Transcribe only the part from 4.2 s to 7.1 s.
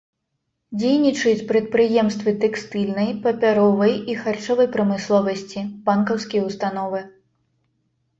харчовай прамысловасці, банкаўскія ўстановы.